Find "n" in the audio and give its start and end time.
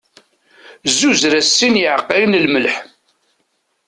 2.35-2.41